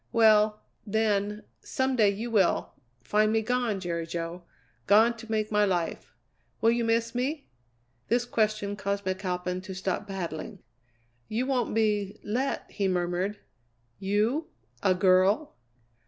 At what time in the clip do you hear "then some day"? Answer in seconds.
0.83-2.09